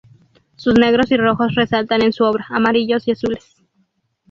[0.55, 3.55] Sus negros y rojos resaltan en su obra, amarillos y azules.